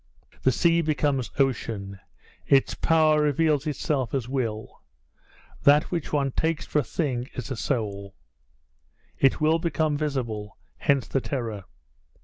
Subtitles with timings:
[0.41, 1.99] The sea becomes Ocean:
[2.47, 4.81] its power reveals itself as Will:
[5.61, 8.15] that which one takes for a thing is a soul.
[9.19, 11.65] It will become visible; hence the terror.